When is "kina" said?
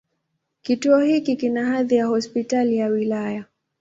1.35-1.65